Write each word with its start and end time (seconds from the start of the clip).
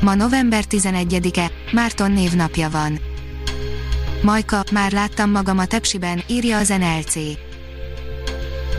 Ma 0.00 0.14
november 0.14 0.64
11-e, 0.70 1.50
Márton 1.72 2.10
névnapja 2.10 2.70
van. 2.70 2.98
Majka, 4.22 4.64
már 4.72 4.92
láttam 4.92 5.30
magam 5.30 5.58
a 5.58 5.66
tepsiben, 5.66 6.22
írja 6.26 6.58
az 6.58 6.68
NLC. 6.68 7.14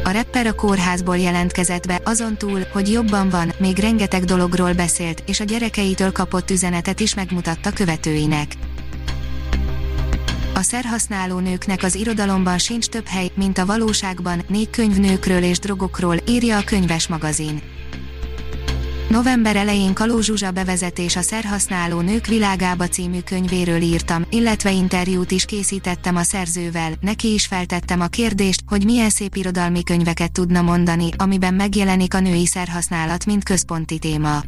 A 0.03 0.11
rapper 0.11 0.47
a 0.47 0.53
kórházból 0.53 1.17
jelentkezett 1.17 1.87
be, 1.87 2.01
azon 2.03 2.37
túl, 2.37 2.61
hogy 2.71 2.91
jobban 2.91 3.29
van, 3.29 3.51
még 3.57 3.77
rengeteg 3.77 4.23
dologról 4.23 4.73
beszélt, 4.73 5.23
és 5.25 5.39
a 5.39 5.43
gyerekeitől 5.43 6.11
kapott 6.11 6.51
üzenetet 6.51 6.99
is 6.99 7.15
megmutatta 7.15 7.71
követőinek. 7.71 8.51
A 10.53 10.61
szerhasználó 10.61 11.39
nőknek 11.39 11.83
az 11.83 11.95
irodalomban 11.95 12.57
sincs 12.57 12.87
több 12.87 13.07
hely, 13.07 13.31
mint 13.35 13.57
a 13.57 13.65
valóságban, 13.65 14.41
négy 14.47 14.69
könyvnőkről 14.69 15.43
és 15.43 15.59
drogokról, 15.59 16.15
írja 16.27 16.57
a 16.57 16.63
könyves 16.63 17.07
magazin. 17.07 17.61
November 19.09 19.55
elején 19.55 19.93
Kaló 19.93 20.19
Zsuzsa 20.19 20.51
bevezetés 20.51 21.15
a 21.15 21.21
szerhasználó 21.21 21.99
nők 21.99 22.25
világába 22.25 22.87
című 22.87 23.19
könyvéről 23.19 23.81
írtam, 23.81 24.25
illetve 24.29 24.71
interjút 24.71 25.31
is 25.31 25.45
készítettem 25.45 26.15
a 26.15 26.23
szerzővel, 26.23 26.93
neki 27.01 27.33
is 27.33 27.45
feltettem 27.45 28.01
a 28.01 28.07
kérdést, 28.07 28.61
hogy 28.67 28.85
milyen 28.85 29.09
szép 29.09 29.35
irodalmi 29.35 29.83
könyveket 29.83 30.31
tudna 30.31 30.61
mondani, 30.61 31.09
amiben 31.17 31.53
megjelenik 31.53 32.13
a 32.13 32.19
női 32.19 32.45
szerhasználat, 32.45 33.25
mint 33.25 33.43
központi 33.43 33.99
téma. 33.99 34.41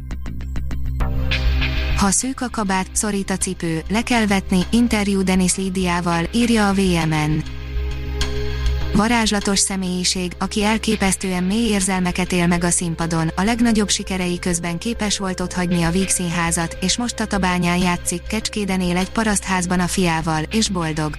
Ha 1.96 2.10
szűk 2.10 2.40
a 2.40 2.48
kabát, 2.50 2.88
szorít 2.92 3.30
a 3.30 3.36
cipő, 3.36 3.82
le 3.88 4.02
kell 4.02 4.26
vetni, 4.26 4.60
interjú 4.70 5.22
Denis 5.22 5.56
Lídiával, 5.56 6.28
írja 6.32 6.68
a 6.68 6.72
VMN. 6.72 7.61
Varázslatos 8.94 9.58
személyiség, 9.58 10.32
aki 10.38 10.64
elképesztően 10.64 11.44
mély 11.44 11.68
érzelmeket 11.68 12.32
él 12.32 12.46
meg 12.46 12.64
a 12.64 12.70
színpadon, 12.70 13.28
a 13.36 13.42
legnagyobb 13.42 13.88
sikerei 13.88 14.38
közben 14.38 14.78
képes 14.78 15.18
volt 15.18 15.40
otthagyni 15.40 15.82
a 15.82 15.90
Víg 15.90 16.08
színházat, 16.08 16.76
és 16.80 16.96
most 16.96 17.16
Tatabányán 17.16 17.78
játszik, 17.78 18.22
Kecskéden 18.22 18.80
él 18.80 18.96
egy 18.96 19.10
parasztházban 19.10 19.80
a 19.80 19.86
fiával, 19.86 20.42
és 20.50 20.68
boldog. 20.68 21.14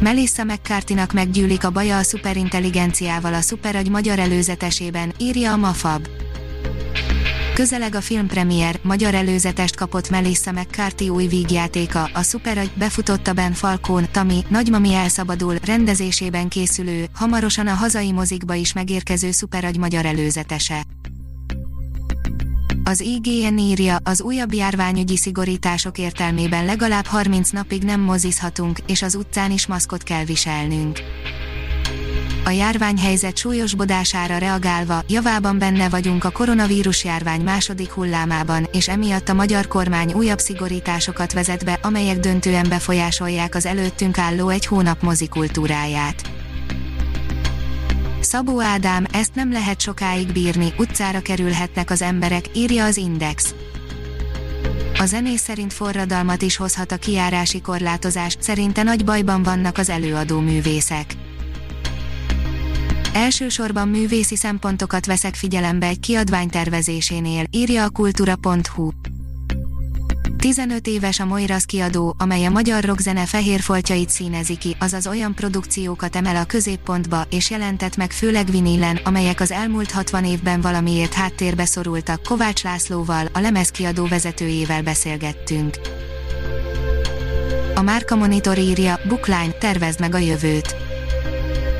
Melissa 0.00 0.44
McCarthy-nak 0.44 1.12
meggyűlik 1.12 1.64
a 1.64 1.70
baja 1.70 1.96
a 1.96 2.02
szuperintelligenciával 2.02 3.34
a 3.34 3.40
szuperagy 3.40 3.90
magyar 3.90 4.18
előzetesében, 4.18 5.12
írja 5.18 5.52
a 5.52 5.56
Mafab. 5.56 6.08
Közeleg 7.56 7.94
a 7.94 8.00
filmpremier, 8.00 8.78
magyar 8.82 9.14
előzetest 9.14 9.76
kapott 9.76 10.10
Melissa 10.10 10.52
McCarthy 10.52 11.08
új 11.08 11.26
vígjátéka, 11.26 12.10
a 12.14 12.22
Szuperagy 12.22 12.70
befutotta 12.74 13.32
Ben 13.32 13.52
Falcón, 13.52 14.06
Tami, 14.10 14.44
Nagymami 14.48 14.94
elszabadul, 14.94 15.54
rendezésében 15.64 16.48
készülő, 16.48 17.06
hamarosan 17.14 17.66
a 17.66 17.74
hazai 17.74 18.12
mozikba 18.12 18.54
is 18.54 18.72
megérkező 18.72 19.30
Szuperagy 19.30 19.78
magyar 19.78 20.06
előzetese. 20.06 20.84
Az 22.84 23.00
IGN 23.00 23.58
írja, 23.58 23.96
az 24.04 24.22
újabb 24.22 24.52
járványügyi 24.52 25.16
szigorítások 25.16 25.98
értelmében 25.98 26.64
legalább 26.64 27.06
30 27.06 27.50
napig 27.50 27.82
nem 27.82 28.00
mozizhatunk, 28.00 28.78
és 28.86 29.02
az 29.02 29.14
utcán 29.14 29.50
is 29.50 29.66
maszkot 29.66 30.02
kell 30.02 30.24
viselnünk 30.24 30.98
a 32.46 32.50
járványhelyzet 32.50 33.36
súlyosbodására 33.36 34.38
reagálva, 34.38 35.02
javában 35.08 35.58
benne 35.58 35.88
vagyunk 35.88 36.24
a 36.24 36.30
koronavírus 36.30 37.04
járvány 37.04 37.40
második 37.40 37.90
hullámában, 37.90 38.68
és 38.72 38.88
emiatt 38.88 39.28
a 39.28 39.34
magyar 39.34 39.66
kormány 39.66 40.12
újabb 40.12 40.38
szigorításokat 40.38 41.32
vezet 41.32 41.64
be, 41.64 41.78
amelyek 41.82 42.18
döntően 42.18 42.66
befolyásolják 42.68 43.54
az 43.54 43.66
előttünk 43.66 44.18
álló 44.18 44.48
egy 44.48 44.66
hónap 44.66 45.02
mozikultúráját. 45.02 46.30
Szabó 48.20 48.60
Ádám, 48.60 49.06
ezt 49.12 49.34
nem 49.34 49.52
lehet 49.52 49.80
sokáig 49.80 50.32
bírni, 50.32 50.72
utcára 50.78 51.20
kerülhetnek 51.20 51.90
az 51.90 52.02
emberek, 52.02 52.44
írja 52.54 52.84
az 52.84 52.96
Index. 52.96 53.54
A 54.98 55.06
zenész 55.06 55.42
szerint 55.42 55.72
forradalmat 55.72 56.42
is 56.42 56.56
hozhat 56.56 56.92
a 56.92 56.96
kiárási 56.96 57.60
korlátozás, 57.60 58.36
szerinte 58.40 58.82
nagy 58.82 59.04
bajban 59.04 59.42
vannak 59.42 59.78
az 59.78 59.88
előadó 59.88 60.40
művészek 60.40 61.14
Elsősorban 63.16 63.88
művészi 63.88 64.36
szempontokat 64.36 65.06
veszek 65.06 65.34
figyelembe 65.34 65.86
egy 65.86 66.00
kiadvány 66.00 66.48
tervezésénél, 66.48 67.44
írja 67.50 67.84
a 67.84 67.90
kultúra.hu. 67.90 68.90
15 70.38 70.86
éves 70.86 71.20
a 71.20 71.24
Moiras 71.24 71.64
kiadó, 71.66 72.14
amely 72.18 72.44
a 72.44 72.50
magyar 72.50 72.84
rockzene 72.84 73.26
fehér 73.26 73.60
foltjait 73.60 74.10
színezi 74.10 74.56
ki, 74.56 74.76
azaz 74.78 75.06
olyan 75.06 75.34
produkciókat 75.34 76.16
emel 76.16 76.36
a 76.36 76.44
középpontba, 76.44 77.24
és 77.30 77.50
jelentett 77.50 77.96
meg 77.96 78.12
főleg 78.12 78.50
vinílen, 78.50 78.96
amelyek 79.04 79.40
az 79.40 79.50
elmúlt 79.50 79.90
60 79.90 80.24
évben 80.24 80.60
valamiért 80.60 81.12
háttérbe 81.12 81.64
szorultak. 81.64 82.22
Kovács 82.22 82.62
Lászlóval, 82.62 83.28
a 83.32 83.40
lemezkiadó 83.40 84.06
vezetőjével 84.06 84.82
beszélgettünk. 84.82 85.78
A 87.74 87.82
Márka 87.82 88.16
Monitor 88.16 88.58
írja, 88.58 89.00
Bookline, 89.08 89.52
tervezd 89.58 90.00
meg 90.00 90.14
a 90.14 90.18
jövőt. 90.18 90.85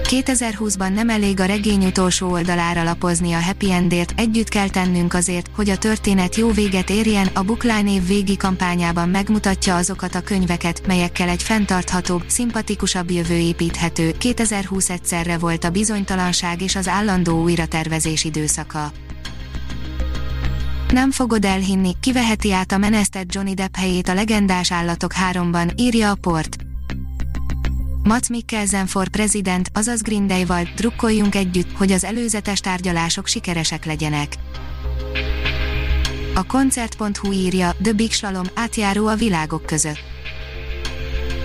2020-ban 0.08 0.94
nem 0.94 1.08
elég 1.08 1.40
a 1.40 1.44
regény 1.44 1.84
utolsó 1.84 2.30
oldalára 2.30 2.82
lapozni 2.82 3.32
a 3.32 3.42
happy 3.42 3.72
endért, 3.72 4.12
együtt 4.16 4.48
kell 4.48 4.68
tennünk 4.68 5.14
azért, 5.14 5.50
hogy 5.54 5.68
a 5.68 5.78
történet 5.78 6.36
jó 6.36 6.50
véget 6.50 6.90
érjen, 6.90 7.26
a 7.34 7.42
Bookline 7.42 7.90
év 7.90 8.06
végi 8.06 8.36
kampányában 8.36 9.08
megmutatja 9.08 9.76
azokat 9.76 10.14
a 10.14 10.20
könyveket, 10.20 10.86
melyekkel 10.86 11.28
egy 11.28 11.42
fenntarthatóbb, 11.42 12.22
szimpatikusabb 12.26 13.10
jövő 13.10 13.34
építhető. 13.34 14.12
2020 14.18 14.90
egyszerre 14.90 15.38
volt 15.38 15.64
a 15.64 15.70
bizonytalanság 15.70 16.62
és 16.62 16.76
az 16.76 16.88
állandó 16.88 17.42
újratervezés 17.42 18.24
időszaka. 18.24 18.92
Nem 20.90 21.10
fogod 21.10 21.44
elhinni, 21.44 21.96
kiveheti 22.00 22.52
át 22.52 22.72
a 22.72 22.78
menesztett 22.78 23.34
Johnny 23.34 23.54
Depp 23.54 23.76
helyét 23.76 24.08
a 24.08 24.14
legendás 24.14 24.72
állatok 24.72 25.12
háromban, 25.12 25.70
írja 25.76 26.10
a 26.10 26.14
port. 26.14 26.65
Mats 28.06 28.28
Mikkelsen 28.28 28.86
for 28.86 29.08
President, 29.08 29.70
azaz 29.74 30.00
Day-val, 30.26 30.68
drukkoljunk 30.76 31.34
együtt, 31.34 31.76
hogy 31.76 31.92
az 31.92 32.04
előzetes 32.04 32.60
tárgyalások 32.60 33.26
sikeresek 33.26 33.84
legyenek. 33.84 34.34
A 36.34 36.46
koncert.hu 36.46 37.32
írja, 37.32 37.74
The 37.82 37.92
Big 37.92 38.12
Slalom, 38.12 38.44
átjáró 38.54 39.06
a 39.06 39.14
világok 39.14 39.66
között. 39.66 39.98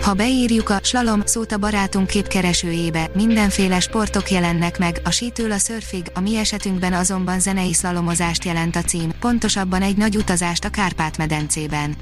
Ha 0.01 0.13
beírjuk 0.13 0.69
a 0.69 0.79
slalom 0.83 1.21
szót 1.25 1.51
a 1.51 1.57
barátunk 1.57 2.07
képkeresőjébe, 2.07 3.09
mindenféle 3.15 3.79
sportok 3.79 4.31
jelennek 4.31 4.79
meg, 4.79 5.01
a 5.03 5.11
sítől 5.11 5.51
a 5.51 5.57
szörfig, 5.57 6.05
a 6.13 6.19
mi 6.19 6.37
esetünkben 6.37 6.93
azonban 6.93 7.39
zenei 7.39 7.73
szlalomozást 7.73 8.45
jelent 8.45 8.75
a 8.75 8.81
cím, 8.81 9.11
pontosabban 9.19 9.81
egy 9.81 9.97
nagy 9.97 10.15
utazást 10.15 10.65
a 10.65 10.69
Kárpát-medencében. 10.69 11.95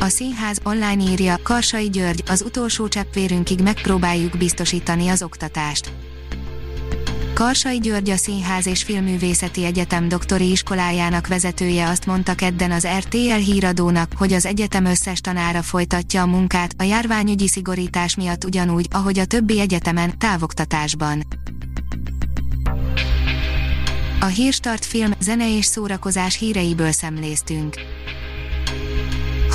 A 0.00 0.08
színház 0.08 0.60
online 0.62 1.02
írja, 1.10 1.36
Karsai 1.42 1.90
György, 1.90 2.22
az 2.28 2.42
utolsó 2.42 2.88
cseppvérünkig 2.88 3.60
megpróbáljuk 3.60 4.36
biztosítani 4.36 5.08
az 5.08 5.22
oktatást. 5.22 5.92
Karsai 7.34 7.78
György 7.78 8.10
a 8.10 8.16
Színház 8.16 8.66
és 8.66 8.82
Filmművészeti 8.82 9.64
Egyetem 9.64 10.08
doktori 10.08 10.50
iskolájának 10.50 11.26
vezetője 11.26 11.88
azt 11.88 12.06
mondta 12.06 12.34
kedden 12.34 12.70
az 12.70 12.86
RTL 12.98 13.34
híradónak, 13.34 14.12
hogy 14.16 14.32
az 14.32 14.46
egyetem 14.46 14.84
összes 14.84 15.20
tanára 15.20 15.62
folytatja 15.62 16.22
a 16.22 16.26
munkát, 16.26 16.74
a 16.76 16.82
járványügyi 16.82 17.48
szigorítás 17.48 18.16
miatt 18.16 18.44
ugyanúgy, 18.44 18.86
ahogy 18.90 19.18
a 19.18 19.24
többi 19.24 19.60
egyetemen, 19.60 20.18
távoktatásban. 20.18 21.26
A 24.20 24.26
Hírstart 24.26 24.84
film, 24.84 25.12
zene 25.20 25.56
és 25.56 25.64
szórakozás 25.64 26.38
híreiből 26.38 26.92
szemléztünk. 26.92 27.74